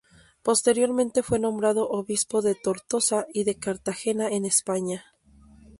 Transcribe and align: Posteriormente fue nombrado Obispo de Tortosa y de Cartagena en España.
Posteriormente 0.41 1.21
fue 1.21 1.37
nombrado 1.37 1.87
Obispo 1.87 2.41
de 2.41 2.55
Tortosa 2.55 3.27
y 3.31 3.43
de 3.43 3.59
Cartagena 3.59 4.29
en 4.29 4.45
España. 4.45 5.05